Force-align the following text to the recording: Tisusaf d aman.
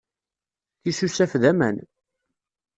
Tisusaf 0.81 1.31
d 1.41 1.43
aman. 1.51 1.77